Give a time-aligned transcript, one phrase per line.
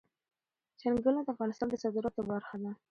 [0.79, 2.71] چنګلونه د افغانستان د صادراتو برخه ده.